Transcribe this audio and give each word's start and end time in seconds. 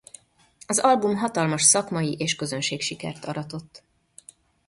Az 0.67 0.79
album 0.79 1.15
hatalmas 1.15 1.63
szakmai 1.63 2.13
és 2.17 2.35
közönségsikert 2.35 3.25
aratott. 3.25 3.83